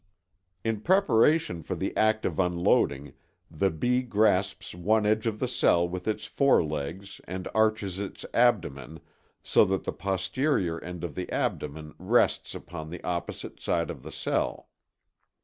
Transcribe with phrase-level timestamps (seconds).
[0.63, 3.13] In preparation for the act of unloading
[3.51, 8.99] the bee grasps one edge of the cell with its forelegs and arches its abdomen
[9.43, 14.11] so that the posterior end of the abdomen rests upon the opposite side of the
[14.11, 14.69] cell.